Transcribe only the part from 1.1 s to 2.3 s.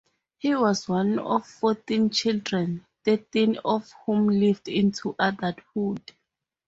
of fourteen